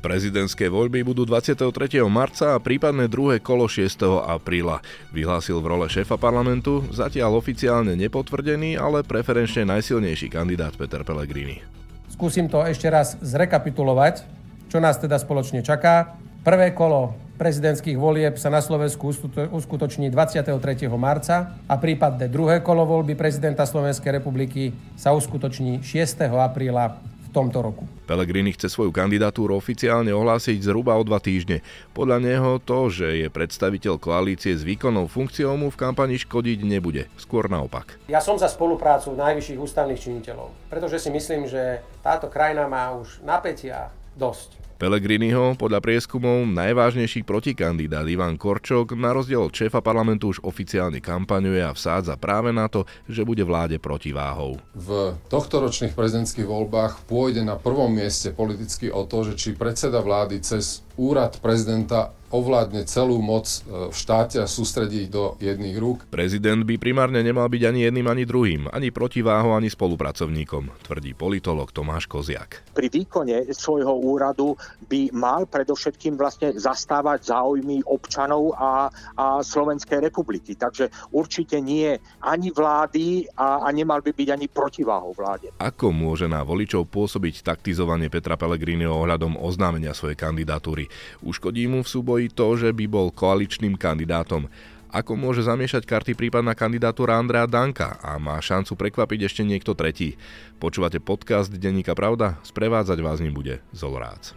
[0.00, 1.60] Prezidentské voľby budú 23.
[2.08, 4.00] marca a prípadné druhé kolo 6.
[4.24, 4.80] apríla.
[5.12, 11.60] Vyhlásil v role šéfa parlamentu, zatiaľ oficiálne nepotvrdený, ale preferenčne najsilnejší kandidát Peter Pellegrini.
[12.08, 14.24] Skúsim to ešte raz zrekapitulovať,
[14.72, 16.16] čo nás teda spoločne čaká.
[16.40, 19.12] Prvé kolo prezidentských volieb sa na Slovensku
[19.52, 20.56] uskutoční 23.
[20.96, 26.24] marca a prípadne druhé kolo voľby prezidenta Slovenskej republiky sa uskutoční 6.
[26.24, 27.82] apríla tomto roku.
[28.04, 31.64] Pelegrini chce svoju kandidatúru oficiálne ohlásiť zhruba o dva týždne.
[31.96, 37.08] Podľa neho to, že je predstaviteľ koalície s výkonnou funkciou mu v kampani škodiť nebude.
[37.16, 37.96] Skôr naopak.
[38.10, 43.24] Ja som za spoluprácu najvyšších ústavných činiteľov, pretože si myslím, že táto krajina má už
[43.24, 43.88] napätia
[44.18, 44.59] dosť.
[44.80, 51.60] Pelegriniho podľa prieskumov najvážnejší protikandidát Ivan Korčok na rozdiel od šéfa parlamentu už oficiálne kampaňuje
[51.60, 54.56] a vsádza práve na to, že bude vláde protiváhou.
[54.72, 60.40] V tohtoročných prezidentských voľbách pôjde na prvom mieste politicky o to, že či predseda vlády
[60.40, 66.06] cez úrad prezidenta ovládne celú moc e, v štáte a sústredí ich do jedných rúk.
[66.08, 71.74] Prezident by primárne nemal byť ani jedným, ani druhým, ani protiváhou, ani spolupracovníkom, tvrdí politolog
[71.74, 72.62] Tomáš Koziak.
[72.70, 74.54] Pri výkone svojho úradu
[74.86, 78.88] by mal predovšetkým vlastne zastávať záujmy občanov a,
[79.18, 80.54] a Slovenskej republiky.
[80.54, 85.50] Takže určite nie ani vlády a, a nemal by byť ani protiváhou vláde.
[85.58, 90.86] Ako môže na voličov pôsobiť taktizovanie Petra Pellegriniho ohľadom oznámenia svojej kandidatúry?
[91.22, 94.50] Uškodí mu v súboji to, že by bol koaličným kandidátom.
[94.90, 100.18] Ako môže zamiešať karty prípadná kandidatúra Andrea Danka a má šancu prekvapiť ešte niekto tretí?
[100.58, 102.42] Počúvate podcast Denníka Pravda?
[102.42, 104.34] Sprevádzať vás ním bude Zolrác.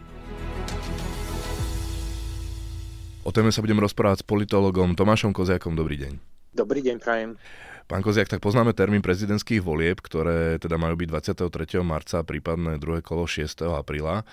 [3.26, 5.74] O téme sa budem rozprávať s politologom Tomášom Koziakom.
[5.74, 6.14] Dobrý deň.
[6.54, 7.40] Dobrý deň, prajem.
[7.90, 11.08] Pán Koziak, tak poznáme termín prezidentských volieb, ktoré teda majú byť
[11.50, 11.84] 23.
[11.84, 13.64] marca, prípadné druhé kolo 6.
[13.74, 14.24] apríla.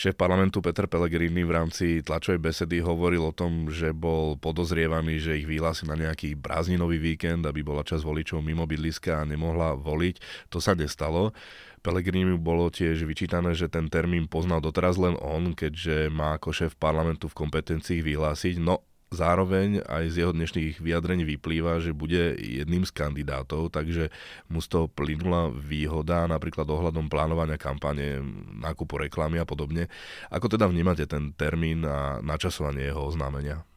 [0.00, 5.36] Šéf parlamentu Peter Pellegrini v rámci tlačovej besedy hovoril o tom, že bol podozrievaný, že
[5.36, 10.48] ich vyhlási na nejaký prázdninový víkend, aby bola časť voličov mimo bydliska a nemohla voliť.
[10.48, 11.36] To sa nestalo.
[11.84, 16.80] Pellegrini bolo tiež vyčítané, že ten termín poznal doteraz len on, keďže má ako šéf
[16.80, 18.56] parlamentu v kompetencii vyhlásiť.
[18.56, 24.14] No zároveň aj z jeho dnešných vyjadrení vyplýva, že bude jedným z kandidátov, takže
[24.46, 28.22] mu z toho plynula výhoda napríklad ohľadom plánovania kampane,
[28.62, 29.90] nákupu reklamy a podobne.
[30.30, 33.69] Ako teda vnímate ten termín a načasovanie jeho oznámenia?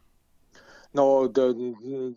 [0.93, 1.57] No, d-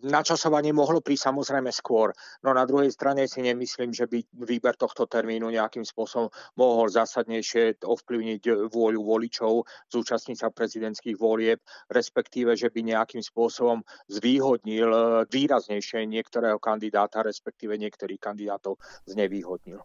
[0.05, 2.13] načasovanie mohlo prísť samozrejme skôr,
[2.45, 6.29] no na druhej strane si nemyslím, že by výber tohto termínu nejakým spôsobom
[6.61, 11.57] mohol zásadnejšie ovplyvniť vôľu voličov zúčastniť sa prezidentských volieb,
[11.89, 13.81] respektíve, že by nejakým spôsobom
[14.13, 18.77] zvýhodnil e, výraznejšie niektorého kandidáta, respektíve niektorých kandidátov
[19.09, 19.81] znevýhodnil.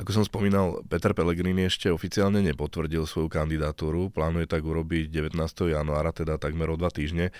[0.00, 5.38] Ako som spomínal, Peter Pellegrini ešte oficiálne nepotvrdil svoju kandidatúru, plánuje tak urobiť 19.
[5.70, 7.30] januára, teda takmer o dva týždne,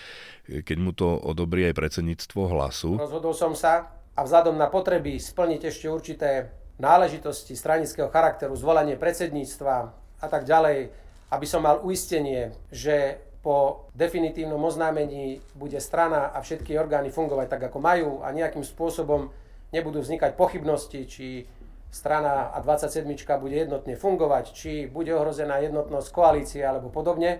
[0.47, 2.97] keď mu to odobrí aj predsedníctvo hlasu.
[2.99, 9.75] Rozhodol som sa a vzhľadom na potreby splniť ešte určité náležitosti stranického charakteru, zvolanie predsedníctva
[10.23, 10.91] a tak ďalej,
[11.31, 17.61] aby som mal uistenie, že po definitívnom oznámení bude strana a všetky orgány fungovať tak,
[17.69, 19.29] ako majú a nejakým spôsobom
[19.69, 21.45] nebudú vznikať pochybnosti, či
[21.95, 23.07] strana a 27
[23.39, 27.39] bude jednotne fungovať, či bude ohrozená jednotnosť koalície alebo podobne,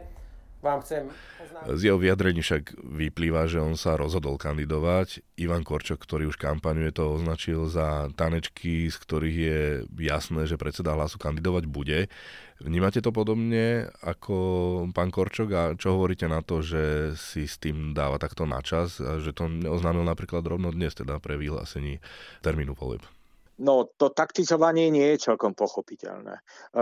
[0.65, 1.05] vám chcem
[1.45, 1.77] oznámiť.
[1.77, 5.21] Z jeho vyjadrení však vyplýva, že on sa rozhodol kandidovať.
[5.37, 9.59] Ivan Korčok, ktorý už kampaňuje, to označil za tanečky, z ktorých je
[10.09, 12.09] jasné, že predseda hlasu kandidovať bude.
[12.57, 14.35] Vnímate to podobne ako
[14.95, 18.97] pán Korčok a čo hovoríte na to, že si s tým dáva takto na čas
[19.03, 22.01] a že to oznámil napríklad rovno dnes, teda pre vyhlásení
[22.41, 23.05] termínu volieb?
[23.55, 26.35] No to taktizovanie nie je celkom pochopiteľné.
[26.35, 26.41] E,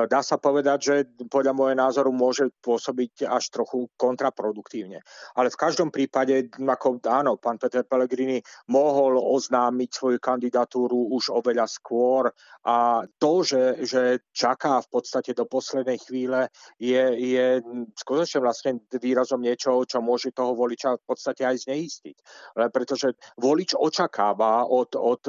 [0.10, 0.96] dá sa povedať, že
[1.30, 5.06] podľa môjho názoru môže pôsobiť až trochu kontraproduktívne.
[5.38, 8.42] Ale v každom prípade, ako áno, pán Peter Pellegrini
[8.74, 12.34] mohol oznámiť svoju kandidatúru už oveľa skôr
[12.66, 14.02] a to, že, že
[14.34, 16.50] čaká v podstate do poslednej chvíle,
[16.82, 17.62] je, je
[18.02, 22.18] skutočne vlastne výrazom niečoho, čo môže toho voliča v podstate aj zneistiť.
[22.74, 25.24] Pretože volič očakáva od, od,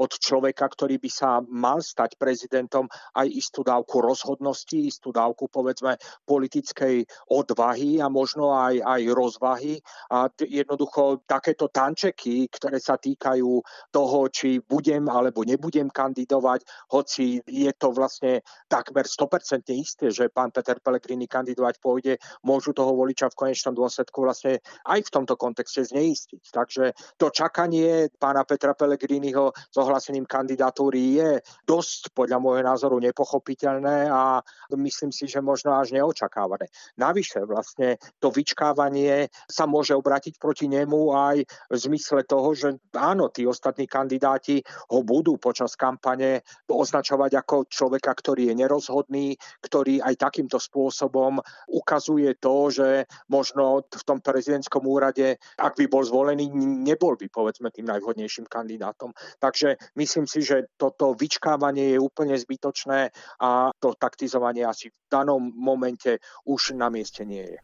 [0.00, 2.86] od človeka, ktorý by sa mal stať prezidentom,
[3.18, 9.74] aj istú dávku rozhodnosti, istú dávku povedzme politickej odvahy a možno aj, aj rozvahy.
[10.14, 13.50] A jednoducho takéto tančeky, ktoré sa týkajú
[13.90, 16.62] toho, či budem alebo nebudem kandidovať,
[16.94, 22.14] hoci je to vlastne takmer 100% isté, že pán Peter Pellegrini kandidovať pôjde,
[22.46, 26.42] môžu toho voliča v konečnom dôsledku vlastne aj v tomto kontexte zneistiť.
[26.52, 26.84] Takže
[27.16, 31.30] to čakanie pána Petra Pellegriniho s ohlásením kandidátom kandidatúry je
[31.64, 34.44] dosť podľa môjho názoru nepochopiteľné a
[34.76, 36.68] myslím si, že možno až neočakávané.
[37.00, 43.32] Navyše vlastne to vyčkávanie sa môže obrátiť proti nemu aj v zmysle toho, že áno,
[43.32, 44.60] tí ostatní kandidáti
[44.92, 49.26] ho budú počas kampane označovať ako človeka, ktorý je nerozhodný,
[49.64, 51.40] ktorý aj takýmto spôsobom
[51.72, 52.88] ukazuje to, že
[53.32, 56.52] možno v tom prezidentskom úrade, ak by bol zvolený,
[56.84, 59.16] nebol by povedzme tým najvhodnejším kandidátom.
[59.40, 63.10] Takže myslím si, že toto vyčkávanie je úplne zbytočné
[63.40, 67.58] a to taktizovanie asi v danom momente už na mieste nie je.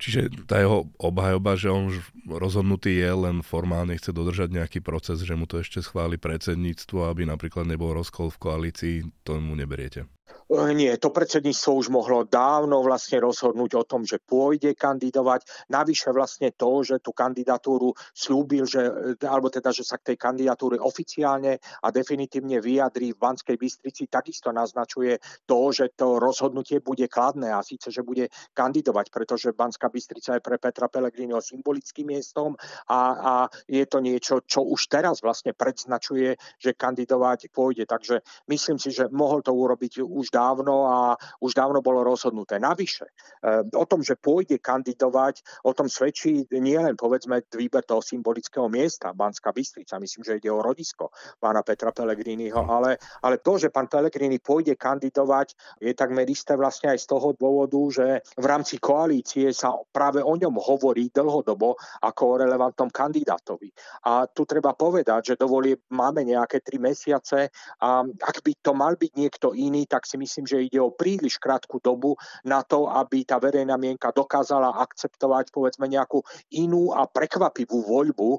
[0.00, 1.92] Čiže tá jeho obhajoba, že on
[2.24, 7.28] rozhodnutý je, len formálne chce dodržať nejaký proces, že mu to ešte schváli predsedníctvo, aby
[7.28, 8.96] napríklad nebol rozkol v koalícii,
[9.28, 10.08] to mu neberiete.
[10.50, 15.70] Eh, nie, to predsedníctvo už mohlo dávno vlastne rozhodnúť o tom, že pôjde kandidovať.
[15.70, 20.16] Navyše vlastne to, že tú kandidatúru slúbil, že, eh, alebo teda, že sa k tej
[20.18, 27.06] kandidatúre oficiálne a definitívne vyjadrí v Banskej Bystrici, takisto naznačuje to, že to rozhodnutie bude
[27.06, 32.58] kladné a síce, že bude kandidovať, pretože Banská Bystrica je pre Petra Pellegriniho symbolickým miestom
[32.90, 33.34] a, a
[33.70, 37.86] je to niečo, čo už teraz vlastne predznačuje, že kandidovať pôjde.
[37.86, 40.96] Takže myslím si, že mohol to urobiť už dávno a
[41.44, 42.56] už dávno bolo rozhodnuté.
[42.56, 48.66] Navyše, eh, o tom, že pôjde kandidovať, o tom svedčí nielen povedzme výber toho symbolického
[48.72, 53.74] miesta, Banská Bystrica, myslím, že ide o rodisko pána Petra Pellegriniho, ale, ale to, že
[53.74, 58.06] pán Pellegrini pôjde kandidovať, je takmer isté vlastne aj z toho dôvodu, že
[58.38, 63.72] v rámci koalície sa práve o ňom hovorí dlhodobo ako o relevantnom kandidátovi.
[64.06, 67.50] A tu treba povedať, že dovolie máme nejaké tri mesiace
[67.82, 71.42] a ak by to mal byť niekto iný, tak si myslím, že ide o príliš
[71.42, 72.14] krátku dobu
[72.46, 76.22] na to, aby tá verejná mienka dokázala akceptovať povedzme nejakú
[76.54, 78.38] inú a prekvapivú voľbu e,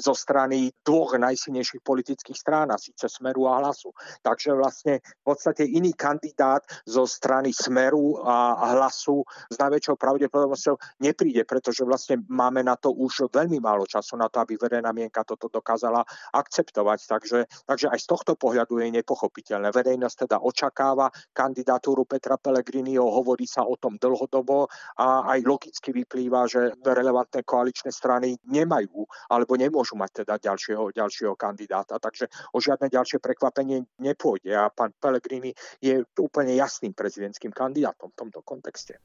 [0.00, 3.92] zo strany dvoch najsilnejších politických strán, a síce Smeru a Hlasu.
[4.24, 11.44] Takže vlastne v podstate iný kandidát zo strany Smeru a Hlasu s najväčšou pravdepodobnosťou nepríde,
[11.44, 15.52] pretože vlastne máme na to už veľmi málo času na to, aby verejná mienka toto
[15.52, 16.02] dokázala
[16.32, 16.98] akceptovať.
[17.04, 17.38] Takže,
[17.68, 19.68] takže aj z tohto pohľadu je nepochopiteľné.
[19.74, 26.48] Verejnosť teda očakáva kandidatúru Petra Pellegriniho, hovorí sa o tom dlhodobo a aj logicky vyplýva,
[26.50, 32.00] že relevantné koaličné strany nemajú alebo nemôžu mať teda ďalšieho, ďalšieho kandidáta.
[32.00, 38.18] Takže o žiadne ďalšie prekvapenie nepôjde a pán Pellegrini je úplne jasným prezidentským kandidátom v
[38.18, 38.98] tomto kontexte.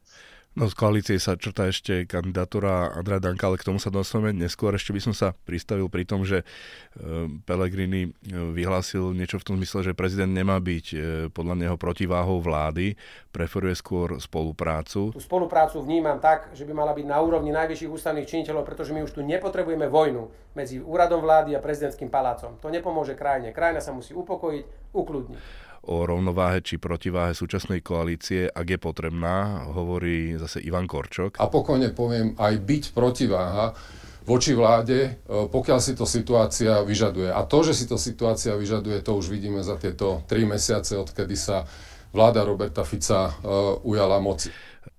[0.54, 4.70] No z koalície sa črta ešte kandidatúra Andrea Danka, ale k tomu sa dostaneme neskôr.
[4.78, 8.10] Ešte by som sa pristavil pri tom, že e, Pellegrini e,
[8.54, 10.98] vyhlásil niečo v tom zmysle, že prezident nemá byť e,
[11.34, 12.94] podľa neho protiváhou vlády,
[13.34, 15.10] preferuje skôr spoluprácu.
[15.10, 19.02] Tú spoluprácu vnímam tak, že by mala byť na úrovni najvyšších ústavných činiteľov, pretože my
[19.02, 22.62] už tu nepotrebujeme vojnu medzi úradom vlády a prezidentským palácom.
[22.62, 23.58] To nepomôže krajine.
[23.58, 30.40] Krajina sa musí upokojiť, ukludniť o rovnováhe či protiváhe súčasnej koalície, ak je potrebná, hovorí
[30.40, 31.40] zase Ivan Korčok.
[31.40, 33.76] A pokojne poviem, aj byť protiváha
[34.24, 37.28] voči vláde, e, pokiaľ si to situácia vyžaduje.
[37.28, 41.36] A to, že si to situácia vyžaduje, to už vidíme za tieto tri mesiace, odkedy
[41.36, 41.68] sa
[42.14, 44.54] vláda Roberta Fica uh, ujala moci.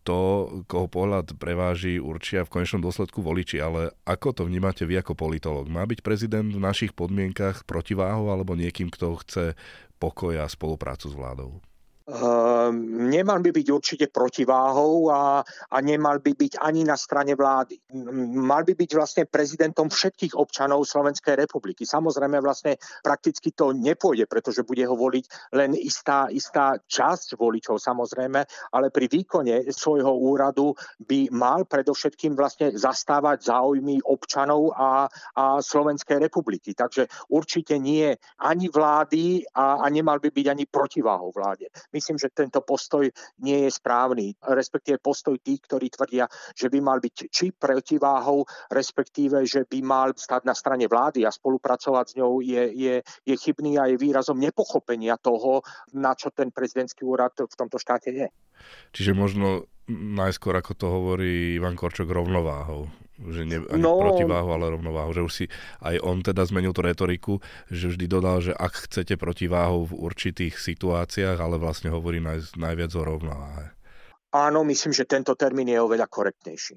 [0.05, 5.17] To, koho pohľad preváži, určia v konečnom dôsledku voliči, ale ako to vnímate vy ako
[5.17, 5.65] politolog?
[5.65, 9.45] Má byť prezident v našich podmienkach protiváhou alebo niekým, kto chce
[10.05, 11.65] pokoj a spoluprácu s vládou?
[12.05, 15.41] Ehm, nemal by byť určite protiváhou a,
[15.73, 17.81] a nemal by byť ani na strane vlády.
[18.45, 21.89] Mal by byť vlastne prezidentom všetkých občanov Slovenskej republiky.
[21.89, 28.41] Samozrejme vlastne prakticky to nepôjde, pretože bude ho voliť len istá, istá časť voličov samozrejme,
[28.77, 30.77] ale pri výkone svojho úradu
[31.09, 35.09] by mal predovšetkým vlastne zastávať záujmy občanov a,
[35.41, 36.77] a Slovenskej republiky.
[36.77, 38.13] Takže určite nie
[38.45, 43.07] ani vlády a, a nemal by byť ani protiváhou vláde myslím, že tento postoj
[43.41, 46.27] nie je správny, respektíve postoj tých, ktorí tvrdia,
[46.59, 48.43] že by mal byť či protiváhou,
[48.75, 53.35] respektíve, že by mal stať na strane vlády a spolupracovať s ňou je, je, je
[53.39, 55.63] chybný a je výrazom nepochopenia toho,
[55.95, 58.29] na čo ten prezidentský úrad v tomto štáte je.
[58.91, 64.75] Čiže možno najskôr, ako to hovorí Ivan Korčok, rovnováhou že ne, ani no, protiváhu, ale
[64.75, 65.15] rovnováhu.
[65.15, 65.45] Že už si
[65.83, 67.35] aj on teda zmenil tú retoriku,
[67.71, 72.91] že vždy dodal, že ak chcete protiváhu v určitých situáciách, ale vlastne hovorí naj, najviac
[72.99, 73.75] o rovnováhe.
[74.35, 76.75] Áno, myslím, že tento termín je oveľa korektnejší.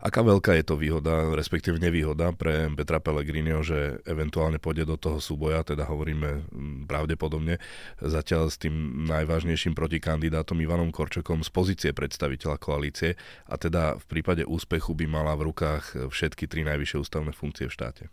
[0.00, 5.20] Aká veľká je to výhoda, respektíve nevýhoda pre Petra Pellegriniho, že eventuálne pôjde do toho
[5.20, 6.48] súboja, teda hovoríme
[6.88, 7.60] pravdepodobne
[8.00, 14.42] zatiaľ s tým najvážnejším protikandidátom Ivanom Korčokom z pozície predstaviteľa koalície a teda v prípade
[14.48, 18.04] úspechu by mala v rukách všetky tri najvyššie ústavné funkcie v štáte.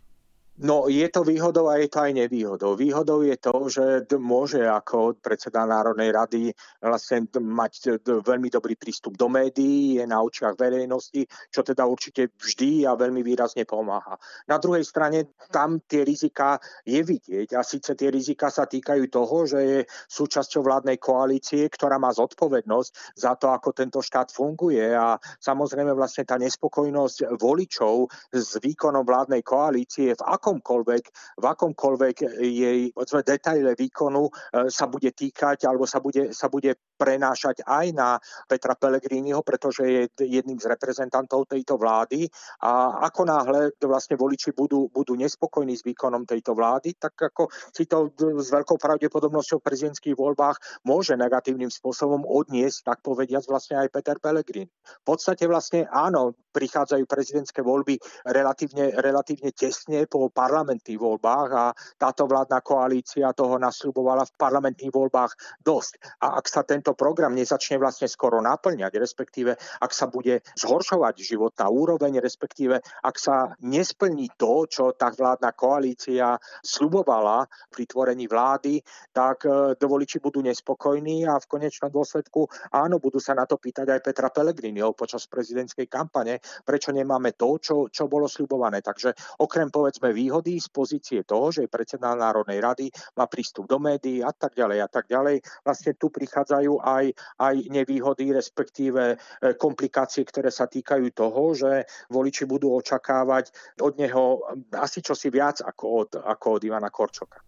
[0.58, 2.74] No je to výhodou a je to aj nevýhodou.
[2.74, 6.50] Výhodou je to, že môže ako predseda Národnej rady
[6.82, 12.90] vlastne mať veľmi dobrý prístup do médií, je na očiach verejnosti, čo teda určite vždy
[12.90, 14.18] a veľmi výrazne pomáha.
[14.50, 19.46] Na druhej strane tam tie rizika je vidieť a síce tie rizika sa týkajú toho,
[19.46, 19.78] že je
[20.10, 26.26] súčasťou vládnej koalície, ktorá má zodpovednosť za to, ako tento štát funguje a samozrejme vlastne
[26.26, 31.04] tá nespokojnosť voličov s výkonom vládnej koalície v akom akomkoľvek,
[31.36, 34.32] v akomkoľvek jej povedzme, detaile výkonu e,
[34.72, 38.16] sa bude týkať alebo sa bude, sa bude prenášať aj na
[38.48, 42.32] Petra Pellegriniho, pretože je jedným z reprezentantov tejto vlády
[42.64, 47.84] a ako náhle vlastne voliči budú, budú nespokojní s výkonom tejto vlády, tak ako si
[47.84, 53.92] to s veľkou pravdepodobnosťou v prezidentských voľbách môže negatívnym spôsobom odniesť, tak povediať vlastne aj
[53.92, 54.66] Peter Pellegrini.
[54.66, 62.26] V podstate vlastne áno, prichádzajú prezidentské voľby relatívne, relatívne tesne po parlamentných voľbách a táto
[62.26, 66.18] vládna koalícia toho nasľubovala v parlamentných voľbách dosť.
[66.26, 71.70] A ak sa tento program nezačne vlastne skoro naplňať, respektíve ak sa bude zhoršovať životná
[71.70, 76.34] úroveň, respektíve ak sa nesplní to, čo tá vládna koalícia
[76.66, 78.82] slubovala pri tvorení vlády,
[79.14, 83.86] tak e, voliči budú nespokojní a v konečnom dôsledku áno, budú sa na to pýtať
[83.94, 88.80] aj Petra Pellegriniho počas prezidentskej kampane, prečo nemáme to, čo, čo bolo slubované.
[88.80, 92.86] Takže okrem povedzme výhody z pozície toho, že predseda Národnej rady,
[93.16, 97.04] má prístup do médií a tak ďalej a tak ďalej, vlastne tu prichádzajú aj,
[97.38, 99.16] aj nevýhody, respektíve e,
[99.54, 103.52] komplikácie, ktoré sa týkajú toho, že voliči budú očakávať
[103.82, 104.42] od neho
[104.74, 107.40] asi čosi viac ako od, ako od Ivana Korčoka.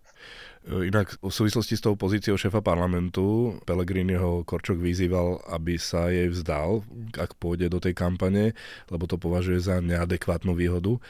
[0.61, 6.29] E, inak v súvislosti s tou pozíciou šéfa parlamentu Pelegriniho Korčok vyzýval, aby sa jej
[6.29, 6.85] vzdal,
[7.17, 8.53] ak pôjde do tej kampane,
[8.93, 11.01] lebo to považuje za neadekvátnu výhodu.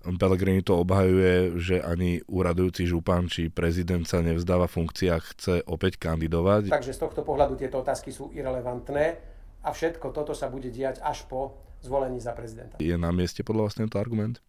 [0.00, 6.72] Pellegrini to obhajuje, že ani úradujúci župan či prezident sa nevzdáva funkcia chce opäť kandidovať.
[6.72, 9.20] Takže z tohto pohľadu tieto otázky sú irrelevantné
[9.60, 12.80] a všetko toto sa bude diať až po zvolení za prezidenta.
[12.80, 14.40] Je na mieste podľa vás tento argument?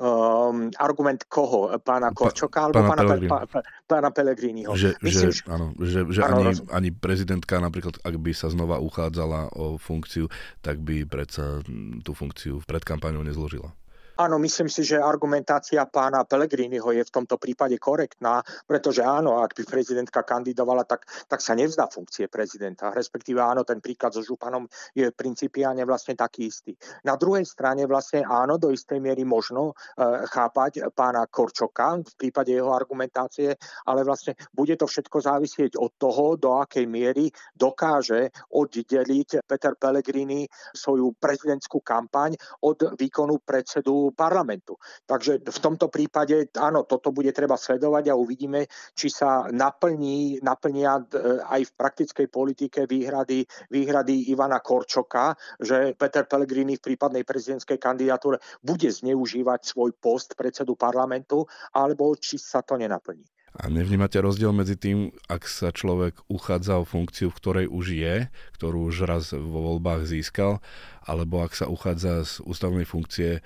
[0.00, 1.72] Um, argument koho?
[1.80, 3.30] Pána Korčoka alebo pána, Pellegrini.
[3.30, 4.70] Pe, pa, pána Pellegriniho?
[4.72, 8.80] Že, Myslím, že, áno, že, že áno, ani, ani prezidentka napríklad, ak by sa znova
[8.80, 10.28] uchádzala o funkciu,
[10.60, 11.64] tak by predsa
[12.04, 13.72] tú funkciu pred kampaňou nezložila.
[14.16, 19.52] Áno, myslím si, že argumentácia pána Pellegriniho je v tomto prípade korektná, pretože áno, ak
[19.52, 22.96] by prezidentka kandidovala, tak, tak sa nevzdá funkcie prezidenta.
[22.96, 24.64] Respektíve áno, ten príklad so Županom
[24.96, 26.72] je principiálne vlastne taký istý.
[27.04, 32.56] Na druhej strane vlastne áno, do istej miery možno e, chápať pána Korčoka v prípade
[32.56, 33.52] jeho argumentácie,
[33.84, 40.48] ale vlastne bude to všetko závisieť od toho, do akej miery dokáže oddeliť Peter Pellegrini
[40.72, 42.32] svoju prezidentskú kampaň
[42.64, 44.76] od výkonu predsedu parlamentu.
[45.08, 51.00] Takže v tomto prípade, áno, toto bude treba sledovať a uvidíme, či sa naplní, naplnia
[51.00, 51.02] e,
[51.42, 58.38] aj v praktickej politike výhrady, výhrady Ivana Korčoka, že Peter Pellegrini v prípadnej prezidentskej kandidatúre
[58.62, 63.24] bude zneužívať svoj post predsedu parlamentu, alebo či sa to nenaplní.
[63.56, 68.14] A nevnímate rozdiel medzi tým, ak sa človek uchádza o funkciu, v ktorej už je,
[68.60, 70.60] ktorú už raz vo voľbách získal,
[71.08, 73.40] alebo ak sa uchádza z ústavnej funkcie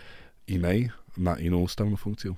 [0.50, 2.34] inej na inú ústavnú funkciu?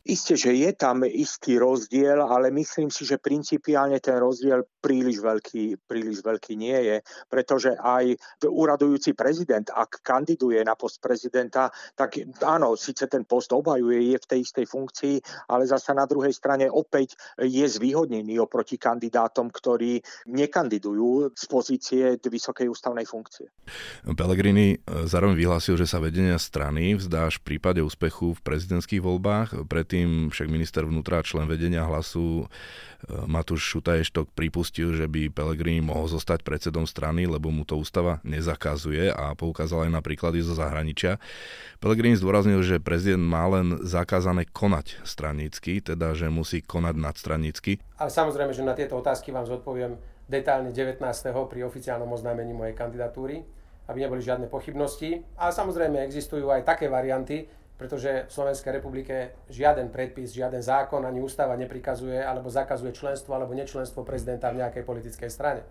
[0.00, 5.84] Isté, že je tam istý rozdiel, ale myslím si, že principiálne ten rozdiel príliš veľký,
[5.84, 6.96] príliš veľký nie je,
[7.28, 8.16] pretože aj
[8.48, 14.26] úradujúci prezident, ak kandiduje na post prezidenta, tak áno, síce ten post obhajuje, je v
[14.26, 15.16] tej istej funkcii,
[15.52, 20.00] ale zasa na druhej strane opäť je zvýhodnený oproti kandidátom, ktorí
[20.32, 23.52] nekandidujú z pozície vysokej ústavnej funkcie.
[24.16, 29.68] Pellegrini zároveň vyhlásil, že sa vedenia strany vzdá v prípade úspechu v prezidentských voľbách.
[29.68, 32.54] Pred Predtým však minister vnútra a člen vedenia hlasu e,
[33.26, 39.10] Matúš Šutaještok pripustil, že by Pelegrini mohol zostať predsedom strany, lebo mu to ústava nezakazuje
[39.10, 41.18] a poukázal aj na príklady zo zahraničia.
[41.82, 47.82] Pelegrini zdôraznil, že prezident má len zakázané konať stranícky, teda že musí konať nadstranícky.
[47.98, 49.98] Ale samozrejme, že na tieto otázky vám zodpoviem
[50.30, 51.02] detálne 19.
[51.50, 53.42] pri oficiálnom oznámení mojej kandidatúry,
[53.90, 55.26] aby neboli žiadne pochybnosti.
[55.34, 61.24] Ale samozrejme existujú aj také varianty, pretože v Slovenskej republike žiaden predpis, žiaden zákon ani
[61.24, 65.64] ústava neprikazuje alebo zakazuje členstvo alebo nečlenstvo prezidenta v nejakej politickej strane.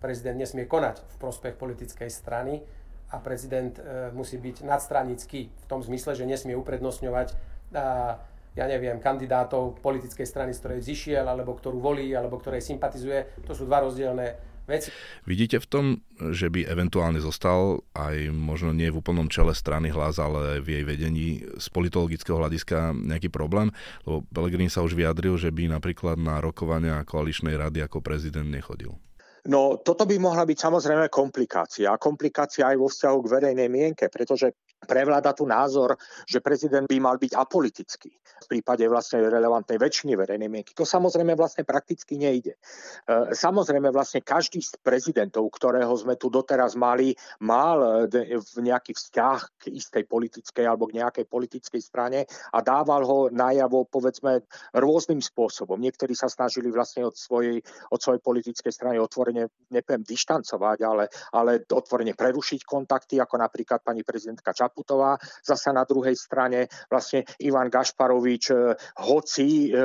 [0.00, 2.64] Prezident nesmie konať v prospech politickej strany
[3.12, 7.36] a prezident e, musí byť nadstranický v tom zmysle, že nesmie uprednostňovať
[7.76, 8.16] a,
[8.56, 13.44] ja neviem, kandidátov politickej strany, z ktorej zišiel, alebo ktorú volí, alebo ktorej sympatizuje.
[13.44, 14.90] To sú dva rozdielne veci.
[15.26, 15.84] Vidíte v tom,
[16.32, 20.84] že by eventuálne zostal aj možno nie v úplnom čele strany hlas, ale v jej
[20.86, 21.26] vedení
[21.58, 23.74] z politologického hľadiska nejaký problém?
[24.06, 28.98] Lebo Pellegrini sa už vyjadril, že by napríklad na rokovania koaličnej rady ako prezident nechodil.
[29.42, 31.90] No toto by mohla byť samozrejme komplikácia.
[31.90, 34.54] A komplikácia aj vo vzťahu k verejnej mienke, pretože
[34.86, 35.94] prevláda tu názor,
[36.26, 38.10] že prezident by mal byť apolitický
[38.42, 40.74] v prípade vlastne relevantnej väčšiny verejnej mienky.
[40.74, 42.58] To samozrejme vlastne prakticky nejde.
[42.58, 49.40] E, samozrejme vlastne každý z prezidentov, ktorého sme tu doteraz mali, mal e, nejaký vzťah
[49.62, 54.42] k istej politickej alebo k nejakej politickej strane a dával ho najavo povedzme
[54.74, 55.78] rôznym spôsobom.
[55.78, 57.62] Niektorí sa snažili vlastne od svojej,
[57.94, 64.02] od svojej politickej strany otvorene, nepoviem dištancovať, ale, ale otvorene prerušiť kontakty, ako napríklad pani
[64.02, 66.64] prezidentka Čap Čaputová, zasa na druhej strane.
[66.88, 68.72] Vlastne Ivan Gašparovič, e,
[69.04, 69.76] hoci e,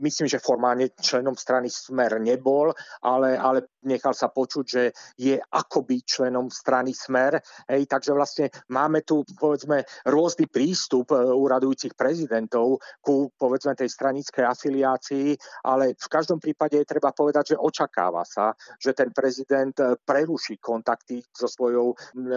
[0.00, 2.72] myslím, že formálne členom strany Smer nebol,
[3.04, 4.82] ale, ale nechal sa počuť, že
[5.16, 7.40] je akoby členom strany Smer.
[7.68, 14.44] Hej, takže vlastne máme tu povedzme rôzny prístup e, úradujúcich prezidentov ku povedzme tej stranickej
[14.44, 15.28] afiliácii,
[15.64, 19.72] ale v každom prípade treba povedať, že očakáva sa, že ten prezident
[20.04, 21.94] preruší kontakty so svojou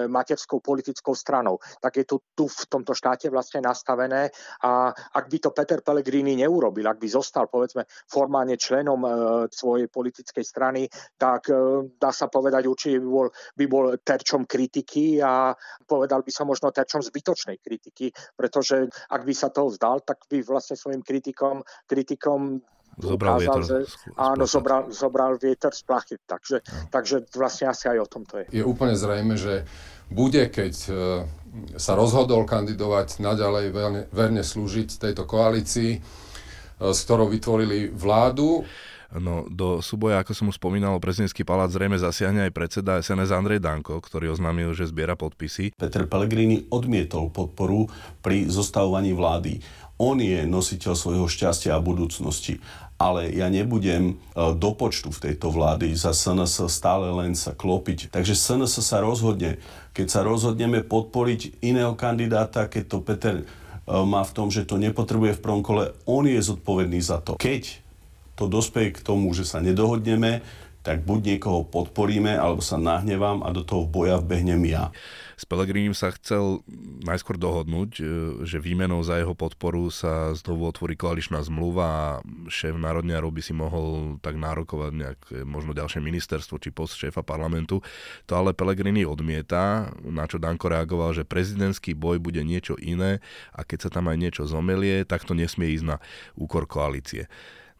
[0.08, 1.60] materskou politickou stranou.
[1.82, 4.30] Tak je to tu v tomto štáte vlastne nastavené
[4.64, 9.10] a ak by to Peter Pellegrini neurobil, ak by zostal povedzme formálne členom e,
[9.50, 10.88] svojej politickej strany,
[11.34, 15.58] tak e, dá sa povedať určite by bol, by bol terčom kritiky a
[15.90, 20.46] povedal by som možno terčom zbytočnej kritiky, pretože ak by sa toho vzdal, tak by
[20.46, 22.62] vlastne svojim kritikom, kritikom
[22.94, 23.62] Zobral ukázal, vietor.
[23.66, 23.78] Že,
[24.22, 26.16] áno, zobral, zobral vietor z plachy.
[26.22, 26.94] Takže, no.
[26.94, 28.62] takže vlastne asi aj o tom to je.
[28.62, 29.66] Je úplne zrejme, že
[30.14, 30.92] bude, keď e,
[31.82, 36.00] sa rozhodol kandidovať naďalej verne, verne slúžiť tejto koalícii, e,
[36.94, 38.62] s ktorou vytvorili vládu.
[39.14, 43.62] No, do súboja, ako som už spomínal, prezidentský palác zrejme zasiahne aj predseda SNS Andrej
[43.62, 45.78] Danko, ktorý oznámil, že zbiera podpisy.
[45.78, 47.86] Peter Pellegrini odmietol podporu
[48.26, 49.62] pri zostavovaní vlády.
[50.02, 52.58] On je nositeľ svojho šťastia a budúcnosti
[53.04, 54.16] ale ja nebudem e,
[54.56, 58.14] do počtu v tejto vlády za SNS stále len sa klopiť.
[58.14, 59.60] Takže SNS sa rozhodne.
[59.92, 63.46] Keď sa rozhodneme podporiť iného kandidáta, keď to Peter e,
[63.92, 67.36] má v tom, že to nepotrebuje v prvom kole, on je zodpovedný za to.
[67.36, 67.83] Keď
[68.34, 70.42] to dospeje k tomu, že sa nedohodneme,
[70.84, 74.92] tak buď niekoho podporíme, alebo sa nahnevám a do toho boja vbehnem ja.
[75.40, 76.62] S Pelegrinim sa chcel
[77.08, 78.04] najskôr dohodnúť, e,
[78.44, 82.08] že výmenou za jeho podporu sa znovu otvorí koaličná zmluva a
[82.52, 87.80] šéf národňarov by si mohol tak nárokovať nejak možno ďalšie ministerstvo či post šéfa parlamentu.
[88.28, 93.24] To ale Pelegrini odmieta, na čo Danko reagoval, že prezidentský boj bude niečo iné
[93.56, 95.98] a keď sa tam aj niečo zomelie, tak to nesmie ísť na
[96.36, 97.32] úkor koalície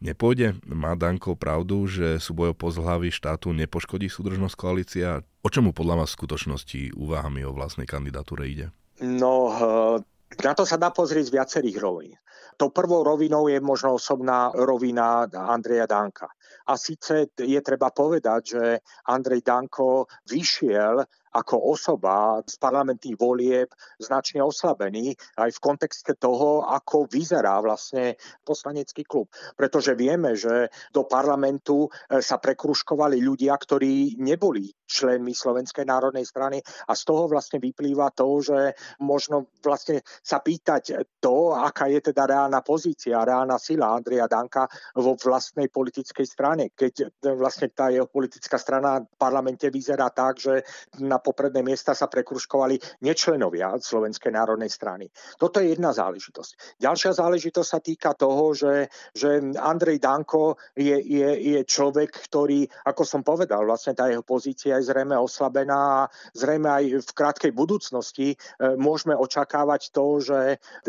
[0.04, 0.60] nepôjde?
[0.68, 5.24] Má Danko pravdu, že súboj o hlavy štátu nepoškodí súdržnosť koalícia?
[5.42, 8.68] O čomu podľa vás v skutočnosti úvahami o vlastnej kandidatúre ide?
[9.00, 9.96] No, eh,
[10.44, 12.14] na to sa dá pozrieť z viacerých rovín.
[12.58, 16.30] To prvou rovinou je možno osobná rovina Andreja Danka.
[16.70, 18.64] A síce je treba povedať, že
[19.10, 21.02] Andrej Danko vyšiel
[21.34, 28.16] ako osoba z parlamentných volieb značne oslabený aj v kontexte toho, ako vyzerá vlastne
[28.46, 29.34] poslanecký klub.
[29.58, 36.62] Pretože vieme, že do parlamentu e, sa prekruškovali ľudia, ktorí neboli členmi Slovenskej národnej strany
[36.62, 42.30] a z toho vlastne vyplýva to, že možno vlastne sa pýtať to, aká je teda
[42.30, 48.62] reálna pozícia, reálna sila Andreja Danka vo vlastnej politickej strane, keď vlastne tá jeho politická
[48.62, 50.62] strana v parlamente vyzerá tak, že
[51.02, 55.08] na popredné miesta sa prekruškovali nečlenovia Slovenskej národnej strany.
[55.40, 56.84] Toto je jedna záležitosť.
[56.84, 63.04] Ďalšia záležitosť sa týka toho, že, že Andrej Danko je, je, je človek, ktorý, ako
[63.08, 68.34] som povedal, vlastne tá jeho pozícia je zrejme oslabená a zrejme aj v krátkej budúcnosti
[68.34, 68.38] e,
[68.76, 70.40] môžeme očakávať to, že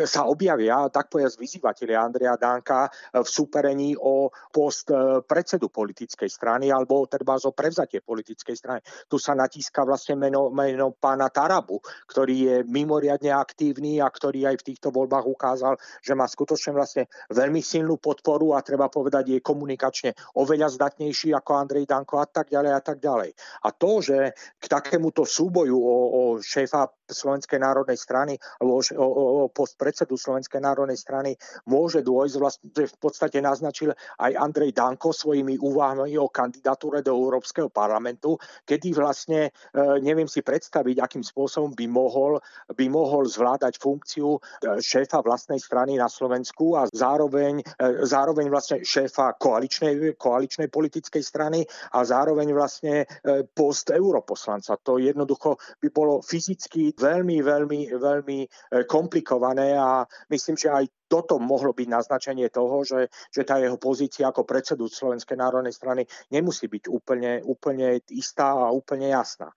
[0.09, 6.73] sa objavia, tak povedať, vyzývatelia Andreja Danka v súperení o post e, predsedu politickej strany
[6.73, 8.81] alebo teda o prevzatie politickej strany.
[9.07, 14.65] Tu sa natíska vlastne meno, meno pána Tarabu, ktorý je mimoriadne aktívny a ktorý aj
[14.65, 19.45] v týchto voľbách ukázal, že má skutočne vlastne veľmi silnú podporu a treba povedať, je
[19.45, 23.31] komunikačne oveľa zdatnejší ako Andrej Danko a tak ďalej a tak ďalej.
[23.65, 29.25] A to, že k takémuto súboju o, o šéfa Slovenskej národnej strany alebo o, o,
[29.45, 31.37] o post predsedu Slovenskej národnej strany
[31.69, 37.69] môže dôjsť, vlastne v podstate naznačil aj Andrej Danko svojimi úvahami o kandidatúre do Európskeho
[37.69, 42.39] parlamentu, kedy vlastne e, neviem si predstaviť, akým spôsobom by mohol,
[42.71, 48.87] by mohol zvládať funkciu e, šéfa vlastnej strany na Slovensku a zároveň, e, zároveň vlastne
[48.87, 53.11] šéfa koaličnej, koaličnej politickej strany a zároveň vlastne
[53.57, 54.79] post europoslanca.
[54.87, 58.49] To jednoducho by bolo fyzicky veľmi, veľmi, veľmi e,
[58.87, 64.29] komplikované a myslím, že aj toto mohlo byť naznačenie toho, že, že tá jeho pozícia
[64.29, 69.53] ako predsedu Slovenskej národnej strany nemusí byť úplne, úplne istá a úplne jasná.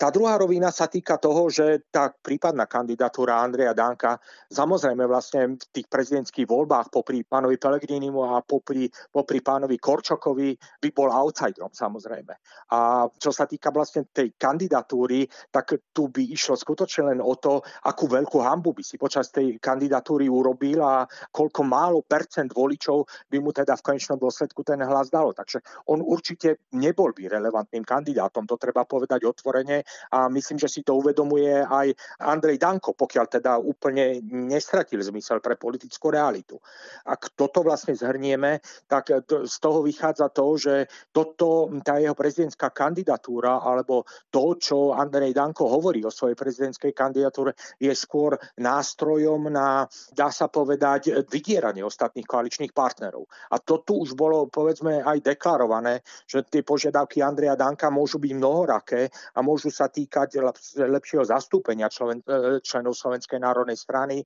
[0.00, 4.16] Tá druhá rovina sa týka toho, že tá prípadná kandidatúra Andreja Danka
[4.48, 10.88] samozrejme vlastne v tých prezidentských voľbách popri pánovi Pelegrinimu a popri, popri pánovi Korčokovi by
[10.96, 12.32] bol outsiderom samozrejme.
[12.72, 17.60] A čo sa týka vlastne tej kandidatúry, tak tu by išlo skutočne len o to,
[17.84, 23.36] akú veľkú hambu by si počas tej kandidatúry urobil a koľko málo percent voličov by
[23.36, 25.36] mu teda v konečnom dôsledku ten hlas dalo.
[25.36, 25.60] Takže
[25.92, 30.96] on určite nebol by relevantným kandidátom, to treba povedať otvorene a myslím, že si to
[30.96, 36.58] uvedomuje aj Andrej Danko, pokiaľ teda úplne nestratil zmysel pre politickú realitu.
[37.06, 40.74] Ak toto vlastne zhrnieme, tak z toho vychádza to, že
[41.14, 47.54] toto, tá jeho prezidentská kandidatúra alebo to, čo Andrej Danko hovorí o svojej prezidentskej kandidatúre,
[47.78, 53.24] je skôr nástrojom na, dá sa povedať, vydieranie ostatných koaličných partnerov.
[53.50, 58.32] A to tu už bolo, povedzme, aj deklarované, že tie požiadavky Andreja Danka môžu byť
[58.36, 60.36] mnohoraké a môžu sa týkať
[60.76, 64.24] lepšieho zastúpenia člen, e, členov Slovenskej národnej strany e,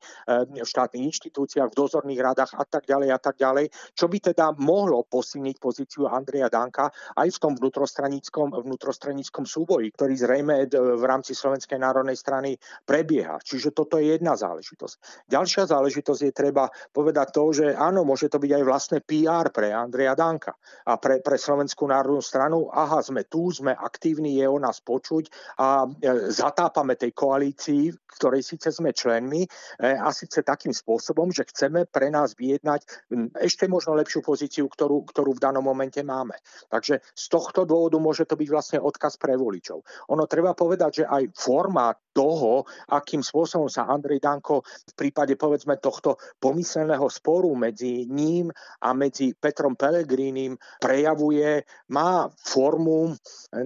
[0.50, 4.58] v štátnych inštitúciách, v dozorných radách a tak ďalej a tak ďalej, čo by teda
[4.58, 11.38] mohlo posilniť pozíciu Andreja Danka aj v tom vnútrostranickom, vnútrostranickom súboji, ktorý zrejme v rámci
[11.38, 13.38] Slovenskej národnej strany prebieha.
[13.38, 15.28] Čiže toto je jedna záležitosť.
[15.30, 19.70] Ďalšia záležitosť je treba povedať to, že áno, môže to byť aj vlastné PR pre
[19.70, 20.56] Andreja Danka
[20.88, 22.72] a pre, pre Slovenskú národnú stranu.
[22.72, 28.42] Aha, sme tu, sme aktívni, je o nás počuť a e, zatápame tej koalícii, ktorej
[28.46, 29.48] síce sme členmi, e,
[29.94, 35.36] a síce takým spôsobom, že chceme pre nás vyjednať ešte možno lepšiu pozíciu, ktorú, ktorú
[35.36, 36.38] v danom momente máme.
[36.70, 39.82] Takže z tohto dôvodu môže to byť vlastne odkaz pre voličov.
[40.10, 42.62] Ono treba povedať, že aj formát toho,
[42.94, 49.34] akým spôsobom sa Andrej Danko v prípade povedzme tohto pomyselného sporu medzi ním a medzi
[49.34, 53.12] Petrom Pelegrínim prejavuje, má formu,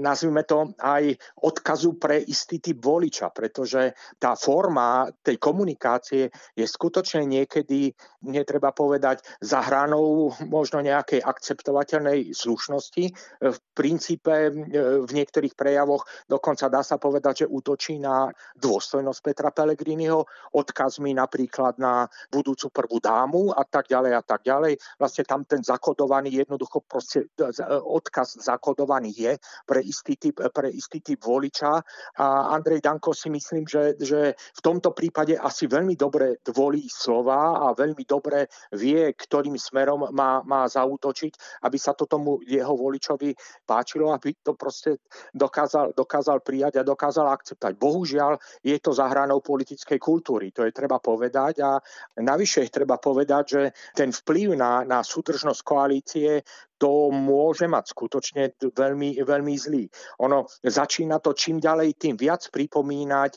[0.00, 1.12] nazvime to aj
[1.58, 3.90] odkazu pre istý typ voliča, pretože
[4.22, 7.90] tá forma tej komunikácie je skutočne niekedy,
[8.30, 13.04] netreba povedať, za hranou možno nejakej akceptovateľnej slušnosti.
[13.42, 14.54] V princípe
[15.02, 20.22] v niektorých prejavoch dokonca dá sa povedať, že útočí na dôstojnosť Petra Pellegriniho,
[20.54, 24.78] odkazmi napríklad na budúcu prvú dámu a tak ďalej a tak ďalej.
[24.94, 27.26] Vlastne tam ten zakodovaný, jednoducho proste
[27.82, 29.32] odkaz zakodovaný je
[29.66, 31.47] pre istý typ, pre istý typ voliča
[32.18, 37.68] a Andrej Danko si myslím, že, že v tomto prípade asi veľmi dobre volí slova
[37.68, 43.34] a veľmi dobre vie, ktorým smerom má, má zautočiť, aby sa to tomu jeho voličovi
[43.66, 45.00] páčilo, aby to proste
[45.34, 47.74] dokázal, dokázal prijať a dokázal akceptovať.
[47.76, 51.78] Bohužiaľ, je to za hranou politickej kultúry, to je treba povedať a
[52.20, 53.62] navyše treba povedať, že
[53.94, 56.42] ten vplyv na, na súdržnosť koalície
[56.78, 59.84] to môže mať skutočne veľmi, veľmi zlý.
[60.22, 63.32] Ono začína to čím ďalej, tým viac pripomínať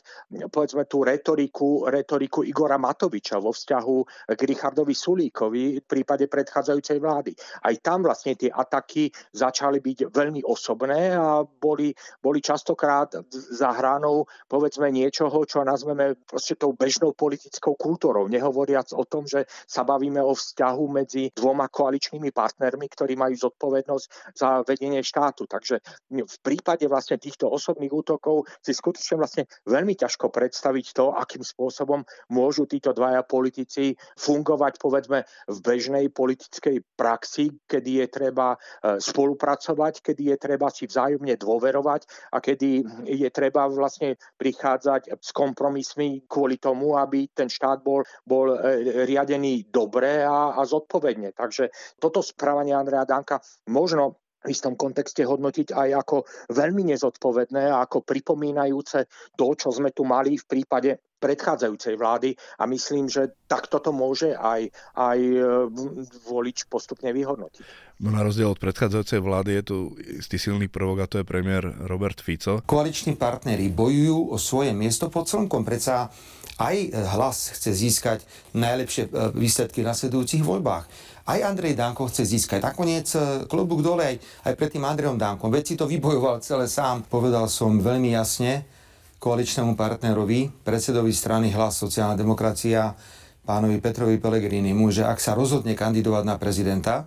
[0.48, 3.96] povedzme tú retoriku, retoriku Igora Matoviča vo vzťahu
[4.32, 7.34] k Richardovi Sulíkovi v prípade predchádzajúcej vlády.
[7.66, 11.90] Aj tam vlastne tie ataky začali byť veľmi osobné a boli,
[12.22, 18.30] boli častokrát za hranou povedzme niečoho, čo nazveme proste tou bežnou politickou kultúrou.
[18.30, 23.48] Nehovoriac o tom, že sa bavíme o vzťahu medzi dvoma koaličnými partnermi, ktorí majú majú
[23.48, 25.48] zodpovednosť za vedenie štátu.
[25.48, 25.80] Takže
[26.12, 32.04] v prípade vlastne týchto osobných útokov si skutočne vlastne veľmi ťažko predstaviť to, akým spôsobom
[32.28, 40.04] môžu títo dvaja politici fungovať povedzme v bežnej politickej praxi, kedy je treba e, spolupracovať,
[40.04, 46.60] kedy je treba si vzájomne dôverovať a kedy je treba vlastne prichádzať s kompromismi kvôli
[46.60, 51.32] tomu, aby ten štát bol, bol e, riadený dobre a, a zodpovedne.
[51.32, 51.70] Takže
[52.02, 53.38] toto správanie Andrea Danka
[53.70, 56.16] možno v istom kontexte hodnotiť aj ako
[56.50, 59.06] veľmi nezodpovedné a ako pripomínajúce
[59.38, 64.34] to, čo sme tu mali v prípade predchádzajúcej vlády a myslím, že takto to môže
[64.34, 64.66] aj,
[64.98, 65.38] aj e,
[66.26, 67.62] volič postupne vyhodnotiť.
[68.02, 69.76] No na rozdiel od predchádzajúcej vlády je tu
[70.18, 72.66] istý silný prvok a to je premiér Robert Fico.
[72.66, 75.62] Koaliční partnery bojujú o svoje miesto pod slnkom.
[75.62, 76.10] Predsa
[76.62, 76.76] aj
[77.18, 78.18] hlas chce získať
[78.54, 80.86] najlepšie e, výsledky v nasledujúcich voľbách.
[81.22, 82.62] Aj Andrej Danko chce získať.
[82.62, 85.50] Nakoniec e, klobúk dole aj, aj pred tým Andrejom Dankom.
[85.50, 87.02] Veď si to vybojoval celé sám.
[87.10, 88.62] Povedal som veľmi jasne
[89.22, 92.90] koaličnému partnerovi, predsedovi strany Hlas sociálna demokracia,
[93.46, 97.06] pánovi Petrovi Pelegrínimu, že ak sa rozhodne kandidovať na prezidenta,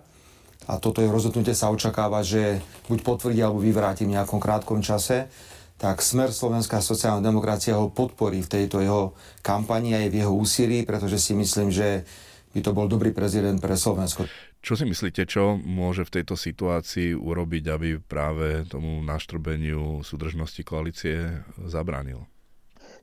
[0.66, 2.58] a toto je rozhodnutie sa očakáva, že
[2.90, 5.30] buď potvrdí alebo vyvráti v nejakom krátkom čase,
[5.76, 9.12] tak Smer Slovenská sociálna demokracia ho podporí v tejto jeho
[9.44, 12.04] kampani aj v jeho úsilí, pretože si myslím, že
[12.56, 14.24] by to bol dobrý prezident pre Slovensko.
[14.64, 21.44] Čo si myslíte, čo môže v tejto situácii urobiť, aby práve tomu naštrbeniu súdržnosti koalície
[21.68, 22.24] zabránil?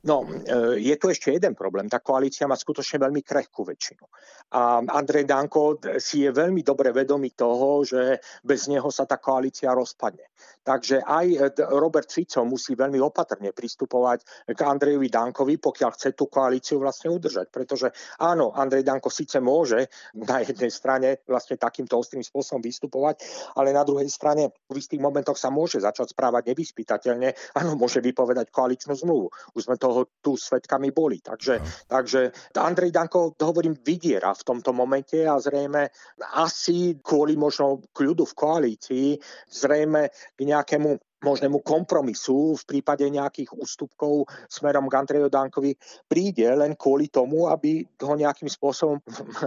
[0.04, 1.88] No, e, je tu ešte jeden problém.
[1.88, 4.04] Tá koalícia má skutočne veľmi krehkú väčšinu.
[4.52, 9.72] A Andrej Danko si je veľmi dobre vedomý toho, že bez neho sa tá koalícia
[9.72, 10.28] rozpadne.
[10.64, 11.38] Takže aj e,
[11.72, 17.48] Robert Fico musí veľmi opatrne pristupovať k Andrejovi Dankovi, pokiaľ chce tú koalíciu vlastne udržať.
[17.48, 17.88] Pretože
[18.20, 23.24] áno, Andrej Danko síce môže na jednej strane vlastne takýmto ostrým spôsobom vystupovať,
[23.56, 27.56] ale na druhej strane v istých momentoch sa môže začať správať nevyspytateľne.
[27.60, 29.30] Áno, môže vypovedať koaličnú zmluvu.
[29.54, 31.22] Už sme to toho tu svetkami boli.
[31.22, 31.66] Takže, no.
[31.86, 35.86] takže Andrej Danko, hovorím, vydiera v tomto momente a zrejme
[36.34, 39.06] asi kvôli možno kľudu v koalícii,
[39.52, 40.78] zrejme k Gignac é
[41.24, 45.72] možnému kompromisu v prípade nejakých ústupkov smerom k Andreju Dankovi
[46.04, 49.00] príde len kvôli tomu, aby ho nejakým spôsobom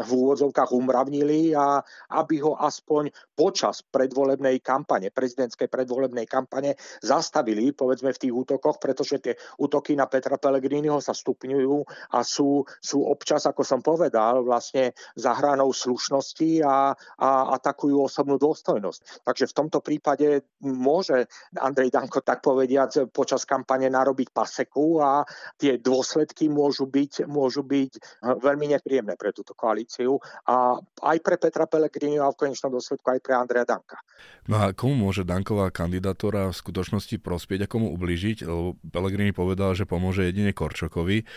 [0.09, 1.79] v úvodzovkách umravnili a
[2.17, 6.73] aby ho aspoň počas predvolebnej kampane, prezidentskej predvolebnej kampane
[7.05, 11.75] zastavili, povedzme v tých útokoch, pretože tie útoky na Petra Pellegriniho sa stupňujú
[12.17, 17.29] a sú, sú občas, ako som povedal, vlastne za hranou slušnosti a, a
[17.61, 19.21] atakujú osobnú dôstojnosť.
[19.27, 21.29] Takže v tomto prípade môže
[21.67, 25.27] Andrej Danko tak povediať počas kampane narobiť paseku a
[25.59, 30.15] tie dôsledky môžu byť, môžu byť eh, veľmi nepríjemné pre túto koalíciu
[30.47, 33.99] a aj pre Petra Pellegriniho a v konečnom dôsledku aj pre Andreja Danka.
[34.47, 38.47] No a komu môže Danková kandidatúra v skutočnosti prospieť a komu ubližiť?
[38.47, 41.27] Lebo Pellegrini povedal, že pomôže jedine Korčokovi.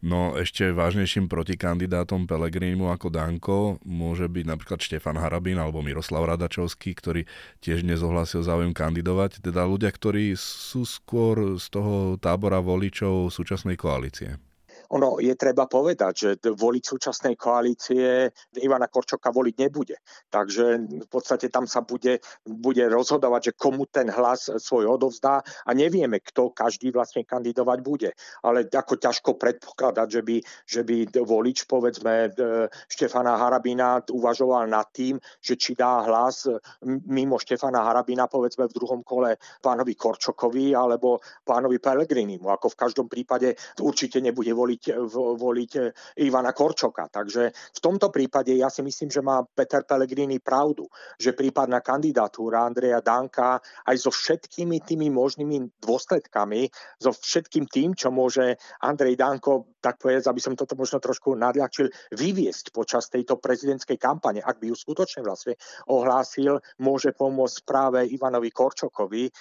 [0.00, 6.94] No ešte vážnejším protikandidátom Pelegrinimu ako Danko môže byť napríklad Štefan Harabín alebo Miroslav Radačovský,
[6.96, 7.26] ktorý
[7.60, 9.44] tiež nezohlasil záujem kandidovať.
[9.44, 14.49] Teda ľudia, ktorí sú skôr z toho tábora voličov súčasnej koalície.
[14.90, 18.26] Ono je treba povedať, že voliť súčasnej koalície
[18.58, 20.02] Ivana Korčoka voliť nebude.
[20.26, 20.64] Takže
[21.06, 26.18] v podstate tam sa bude, bude rozhodovať, že komu ten hlas svoj odovzdá a nevieme,
[26.18, 28.10] kto každý vlastne kandidovať bude.
[28.42, 32.34] Ale ako ťažko predpokladať, že by, že by volič, povedzme,
[32.90, 36.50] Štefana Harabina uvažoval nad tým, že či dá hlas
[37.06, 42.50] mimo Štefana Harabina, povedzme, v druhom kole pánovi Korčokovi alebo pánovi Pellegrinimu.
[42.50, 45.72] Ako v každom prípade určite nebude voliť voliť, voliť
[46.24, 47.12] Ivana Korčoka.
[47.12, 50.88] Takže v tomto prípade ja si myslím, že má Peter Pellegrini pravdu,
[51.20, 58.08] že prípadná kandidatúra Andreja Danka aj so všetkými tými možnými dôsledkami, so všetkým tým, čo
[58.08, 63.96] môže Andrej Danko, tak povedať, aby som toto možno trošku nadľahčil, vyviesť počas tejto prezidentskej
[63.96, 65.56] kampane, ak by ju skutočne vlastne
[65.88, 69.24] ohlásil, môže pomôcť práve Ivanovi Korčokovi.
[69.26, 69.32] E,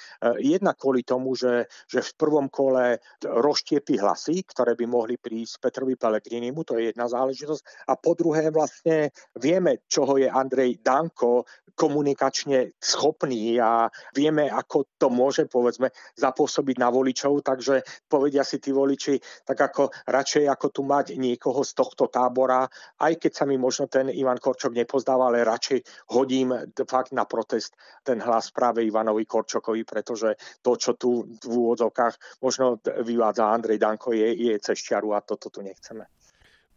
[0.44, 5.94] jednak kvôli tomu, že, že v prvom kole rozštiepi hlasy, ktoré by mohli prísť Petrovi
[5.94, 7.86] Pellegrinimu, to je jedna záležitosť.
[7.86, 11.46] A po druhé vlastne vieme, čoho je Andrej Danko
[11.78, 18.74] komunikačne schopný a vieme, ako to môže povedzme zapôsobiť na voličov, takže povedia si tí
[18.74, 22.68] voliči, tak ako radšej ako tu mať niekoho z tohto tábora,
[23.00, 26.52] aj keď sa mi možno ten Ivan Korčok nepozdáva, ale radšej hodím
[26.84, 32.82] fakt na protest ten hlas práve Ivanovi Korčokovi, pretože to, čo tu v úvodzovkách možno
[32.84, 36.08] vyvádza Andrej Danko, je, je cez čiaru a a toto tu nechceme.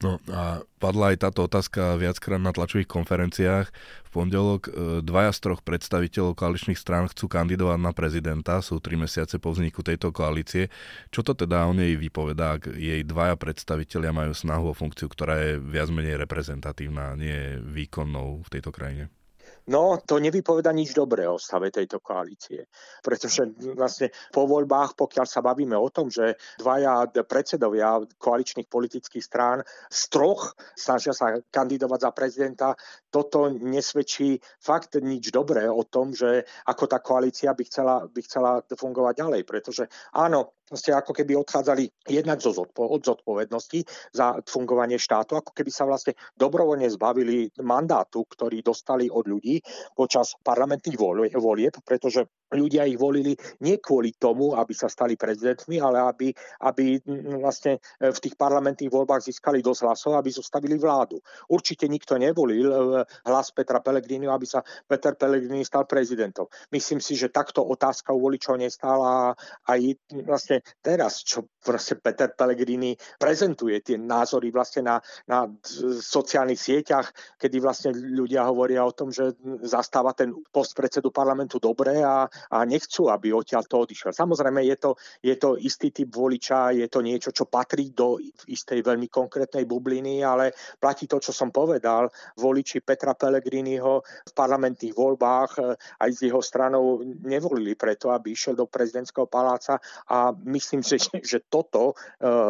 [0.02, 3.70] No a padla aj táto otázka viackrát na tlačových konferenciách.
[3.70, 8.98] V pondelok e, dvaja z troch predstaviteľov koaličných strán chcú kandidovať na prezidenta, sú tri
[8.98, 10.74] mesiace po vzniku tejto koalície.
[11.14, 15.38] Čo to teda o nej vypovedá, ak jej dvaja predstaviteľia majú snahu o funkciu, ktorá
[15.38, 19.06] je viac menej reprezentatívna, nie výkonnou v tejto krajine?
[19.70, 22.66] No, to nevypoveda nič dobré o stave tejto koalície.
[22.98, 23.46] Pretože
[23.78, 30.02] vlastne po voľbách, pokiaľ sa bavíme o tom, že dvaja predsedovia koaličných politických strán z
[30.10, 32.68] troch snažia sa kandidovať za prezidenta,
[33.12, 38.64] toto nesvedčí fakt nič dobré o tom, že ako tá koalícia by chcela, by chcela
[38.72, 39.84] fungovať ďalej, pretože
[40.16, 43.84] áno, ste ako keby odchádzali jednak zo zodpo- od zodpovednosti
[44.16, 49.60] za fungovanie štátu, ako keby sa vlastne dobrovoľne zbavili mandátu, ktorý dostali od ľudí
[49.92, 50.96] počas parlamentných
[51.36, 56.28] volieb, pretože ľudia ich volili nie kvôli tomu, aby sa stali prezidentmi, ale aby,
[56.68, 57.00] aby
[57.40, 61.20] vlastne v tých parlamentných voľbách získali dosť hlasov, aby zostavili vládu.
[61.48, 66.46] Určite nikto nevolil e, hlas Petra Pellegriniho, aby sa Peter Pellegrini stal prezidentom.
[66.72, 69.34] Myslím si, že takto otázka u voličov nestála
[69.68, 69.80] aj
[70.24, 74.96] vlastne teraz, čo vlastne Peter Pellegrini prezentuje tie názory vlastne na,
[75.30, 75.46] na
[76.02, 82.02] sociálnych sieťach, kedy vlastne ľudia hovoria o tom, že zastáva ten post predsedu parlamentu dobre
[82.02, 84.10] a, a nechcú, aby odtiaľ to odišiel.
[84.10, 84.90] Samozrejme, je to,
[85.22, 90.26] je to istý typ voliča, je to niečo, čo patrí do istej veľmi konkrétnej bubliny,
[90.26, 92.10] ale platí to, čo som povedal.
[92.38, 95.72] Voliči Petra Pellegriniho v parlamentných voľbách eh,
[96.04, 99.80] aj s jeho stranou nevolili preto, aby išiel do prezidentského paláca
[100.12, 101.00] a myslím si,
[101.32, 101.94] že toto e,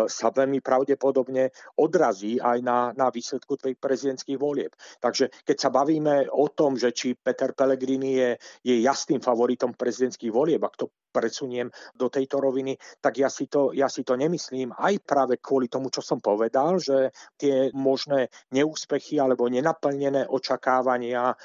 [0.09, 4.72] sa veľmi pravdepodobne odrazí aj na, na výsledku tých prezidentských volieb.
[4.98, 8.31] Takže keď sa bavíme o tom, že či Peter Pellegrini je,
[8.64, 13.77] je jasným favoritom prezidentských volieb, ak to presuniem do tejto roviny, tak ja si, to,
[13.77, 14.72] ja si to nemyslím.
[14.72, 21.37] Aj práve kvôli tomu, čo som povedal, že tie možné neúspechy alebo nenaplnené očakávania e,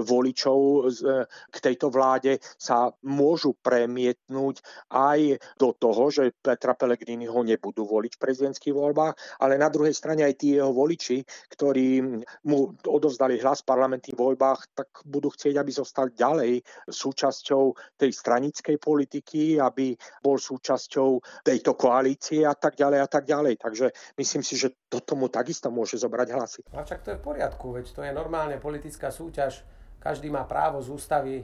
[0.00, 0.58] voličov
[0.94, 4.62] z, k tejto vláde sa môžu premietnúť
[4.94, 9.92] aj do toho, že Petra Pellegrini ho nebudú voliť v prezidentských voľbách, ale na druhej
[9.92, 12.04] strane aj tí jeho voliči, ktorí
[12.46, 18.76] mu odovzdali hlas v parlamentných voľbách, tak budú chcieť, aby zostal ďalej súčasťou tej stranickej
[18.76, 19.15] politiky,
[19.60, 23.60] aby bol súčasťou tejto koalície a tak ďalej a tak ďalej.
[23.60, 23.86] Takže
[24.18, 26.60] myslím si, že to tomu takisto môže zobrať hlasy.
[26.74, 29.62] A však to je v poriadku, veď to je normálne politická súťaž.
[30.02, 31.34] Každý má právo z ústavy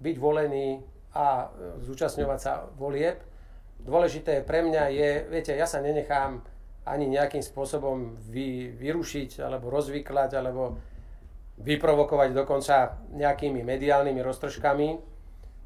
[0.00, 0.82] byť volený
[1.14, 1.50] a
[1.82, 3.34] zúčastňovať sa volieb
[3.84, 6.40] dôležité pre mňa je, viete, ja sa nenechám
[6.84, 10.76] ani nejakým spôsobom vy, vyrušiť, alebo rozvyklať, alebo
[11.60, 15.13] vyprovokovať dokonca nejakými mediálnymi roztržkami.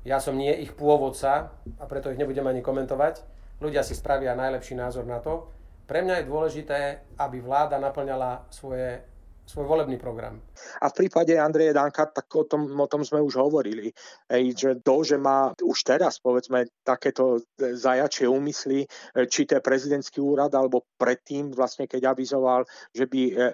[0.06, 3.22] Ja som nie ich pôvodca a preto ich nebudem ani komentovať.
[3.58, 5.50] Ľudia si spravia najlepší názor na to.
[5.88, 6.80] Pre mňa je dôležité,
[7.18, 9.02] aby vláda naplňala svoje
[9.48, 10.38] svoj volebný program.
[10.82, 13.92] A v prípade Andreje Danka, tak o tom, o tom sme už hovorili,
[14.28, 18.86] Ej, že to, že má už teraz, povedzme, takéto zajačie úmysly, e,
[19.28, 23.52] či to je prezidentský úrad, alebo predtým, vlastne keď avizoval, že by e, e,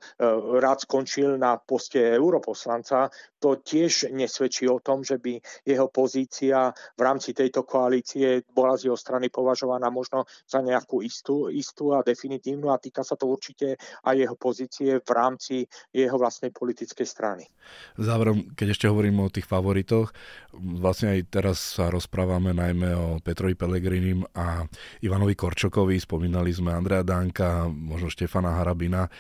[0.58, 3.10] rád skončil na poste europoslanca,
[3.44, 5.36] to tiež nesvedčí o tom, že by
[5.68, 11.52] jeho pozícia v rámci tejto koalície bola z jeho strany považovaná možno za nejakú istú,
[11.52, 12.72] istú a definitívnu.
[12.72, 17.50] A týka sa to určite aj jeho pozície v rámci jeho vlastnej politickej strany.
[17.98, 20.14] Záverom, keď ešte hovorím o tých favoritoch,
[20.54, 24.62] vlastne aj teraz sa rozprávame najmä o Petrovi Pelegrinim a
[25.02, 29.10] Ivanovi Korčokovi, spomínali sme Andrea Danka, možno Štefana Harabina.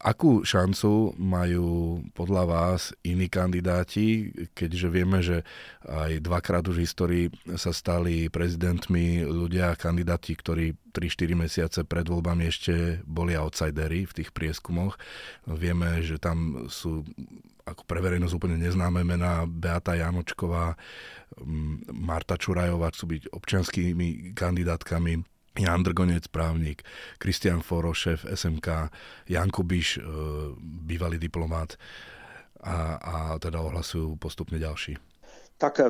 [0.00, 5.44] Akú šancu majú podľa vás iní kandidáti, keďže vieme, že
[5.84, 7.26] aj dvakrát už v histórii
[7.60, 14.32] sa stali prezidentmi ľudia, kandidáti, ktorí 3-4 mesiace pred voľbami ešte boli outsidery v tých
[14.32, 14.96] prieskumoch.
[15.44, 17.04] Vieme, že tam sú
[17.68, 20.80] ako pre verejnosť úplne neznáme mená Beata Janočková,
[21.92, 26.82] Marta Čurajová chcú byť občianskými kandidátkami Jan Drgonec, právnik,
[27.20, 28.68] Kristian Foro, šéf SMK,
[29.28, 30.00] Jan Kubiš, e,
[30.60, 31.76] bývalý diplomát
[32.60, 34.96] a, a teda ohlasujú postupne ďalší
[35.60, 35.84] tak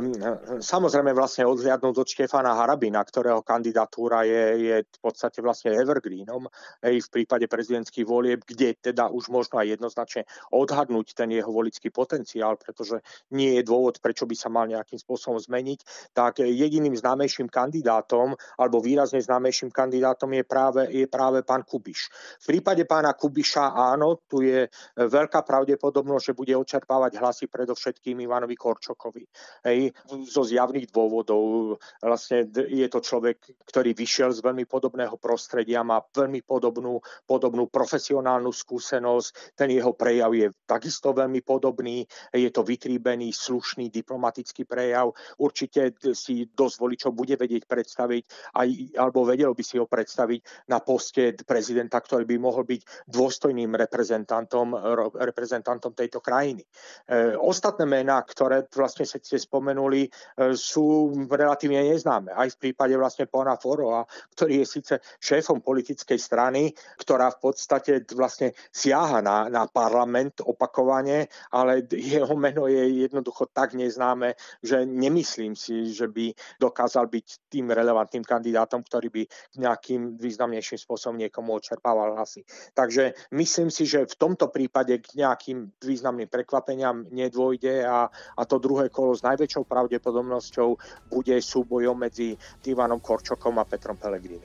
[0.59, 6.51] samozrejme vlastne odhliadnúť od Štefana Harabina, ktorého kandidatúra je, je v podstate vlastne evergreenom
[6.83, 11.95] aj v prípade prezidentských volieb, kde teda už možno aj jednoznačne odhadnúť ten jeho volický
[11.95, 12.99] potenciál, pretože
[13.31, 18.83] nie je dôvod, prečo by sa mal nejakým spôsobom zmeniť, tak jediným známejším kandidátom alebo
[18.83, 22.11] výrazne známejším kandidátom je práve, je práve pán Kubiš.
[22.43, 24.67] V prípade pána Kubiša áno, tu je
[24.99, 29.31] veľká pravdepodobnosť, že bude očerpávať hlasy predovšetkým Ivanovi Korčokovi
[29.65, 29.93] hej,
[30.27, 31.77] zo zjavných dôvodov.
[32.01, 38.51] Vlastne je to človek, ktorý vyšiel z veľmi podobného prostredia, má veľmi podobnú, podobnú profesionálnu
[38.51, 45.13] skúsenosť, ten jeho prejav je takisto veľmi podobný, je to vytríbený, slušný, diplomatický prejav.
[45.41, 48.23] Určite si dosť voličov bude vedieť predstaviť,
[48.57, 53.75] aj, alebo vedel by si ho predstaviť na poste prezidenta, ktorý by mohol byť dôstojným
[53.77, 54.75] reprezentantom,
[55.19, 56.63] reprezentantom tejto krajiny.
[56.63, 59.21] E, ostatné mená, ktoré vlastne sa
[59.51, 60.11] spomenuli, e,
[60.55, 62.31] sú relatívne neznáme.
[62.31, 64.07] Aj v prípade vlastne pána Forova,
[64.39, 66.71] ktorý je síce šéfom politickej strany,
[67.03, 73.75] ktorá v podstate vlastne siaha na, na parlament opakovane, ale jeho meno je jednoducho tak
[73.75, 76.31] neznáme, že nemyslím si, že by
[76.63, 79.23] dokázal byť tým relevantným kandidátom, ktorý by
[79.59, 82.47] nejakým významnejším spôsobom niekomu odčerpával hlasy.
[82.79, 88.61] Takže myslím si, že v tomto prípade k nejakým významným prekvapeniam nedôjde a, a to
[88.61, 90.69] druhé kolo s najväčšou pravdepodobnosťou
[91.09, 92.37] bude súbojom medzi
[92.69, 94.45] Ivanom Korčokom a Petrom Pellegrini.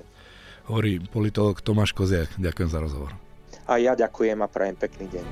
[0.72, 2.32] Hovorí politolog Tomáš Koziak.
[2.40, 3.12] Ďakujem za rozhovor.
[3.68, 5.26] A ja ďakujem a prajem pekný deň.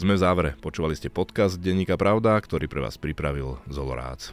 [0.00, 0.50] Sme v závere.
[0.58, 4.32] Počúvali ste podcast Denníka Pravda, ktorý pre vás pripravil Zolorác.